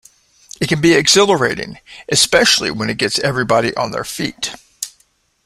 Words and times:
It 0.59 0.67
can 0.67 0.81
be 0.81 0.93
exhilarating, 0.93 1.77
especially 2.09 2.71
when 2.71 2.89
it 2.89 2.97
gets 2.97 3.19
everybody 3.19 3.71
on 3.75 3.91
their 3.91 4.03
feet. 4.03 4.55